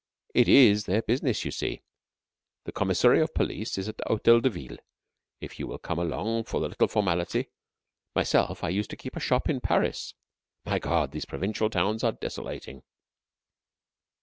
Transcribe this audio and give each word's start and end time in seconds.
It 0.33 0.47
is 0.49 0.85
their 0.85 1.03
business 1.03 1.45
you 1.45 1.51
see. 1.51 1.83
The 2.63 2.71
Commissary 2.71 3.21
of 3.21 3.35
Police 3.35 3.77
is 3.77 3.87
at 3.87 3.97
the 3.97 4.03
Hotel 4.07 4.39
de 4.39 4.49
Ville, 4.49 4.77
if 5.39 5.59
you 5.59 5.67
will 5.67 5.77
come 5.77 5.99
along 5.99 6.45
for 6.45 6.59
the 6.59 6.67
little 6.67 6.87
formality. 6.87 7.51
Myself, 8.15 8.63
I 8.63 8.69
used 8.69 8.89
to 8.89 8.97
keep 8.97 9.15
a 9.15 9.19
shop 9.19 9.47
in 9.47 9.61
Paris. 9.61 10.15
My 10.65 10.79
God, 10.79 11.11
these 11.11 11.25
provincial 11.25 11.69
towns 11.69 12.03
are 12.03 12.13
desolating!" 12.13 12.81